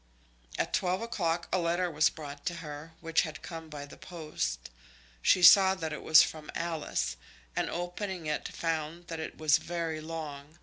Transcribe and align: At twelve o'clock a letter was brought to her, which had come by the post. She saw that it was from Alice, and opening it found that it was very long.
At 0.57 0.73
twelve 0.73 1.03
o'clock 1.03 1.47
a 1.53 1.59
letter 1.59 1.91
was 1.91 2.09
brought 2.09 2.43
to 2.47 2.55
her, 2.55 2.93
which 3.01 3.21
had 3.21 3.43
come 3.43 3.69
by 3.69 3.85
the 3.85 3.97
post. 3.97 4.71
She 5.21 5.43
saw 5.43 5.75
that 5.75 5.93
it 5.93 6.01
was 6.01 6.23
from 6.23 6.49
Alice, 6.55 7.17
and 7.55 7.69
opening 7.69 8.25
it 8.25 8.47
found 8.47 9.05
that 9.09 9.19
it 9.19 9.37
was 9.37 9.59
very 9.59 10.01
long. 10.01 10.57